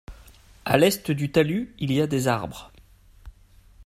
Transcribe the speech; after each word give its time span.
À 0.65 0.79
l’est 0.79 1.11
du 1.11 1.31
talus 1.31 1.75
il 1.77 1.91
y 1.91 2.01
a 2.01 2.07
des 2.07 2.27
arbres. 2.27 2.71